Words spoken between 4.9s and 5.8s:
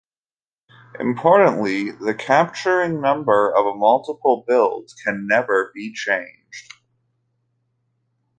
can never